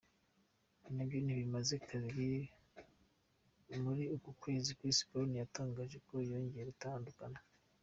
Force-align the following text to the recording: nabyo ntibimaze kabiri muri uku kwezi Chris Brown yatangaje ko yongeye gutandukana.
nabyo 0.95 1.17
ntibimaze 1.21 1.75
kabiri 1.89 2.39
muri 3.83 4.03
uku 4.15 4.29
kwezi 4.41 4.69
Chris 4.79 4.99
Brown 5.07 5.31
yatangaje 5.41 5.97
ko 6.07 6.13
yongeye 6.29 6.65
gutandukana. 6.71 7.39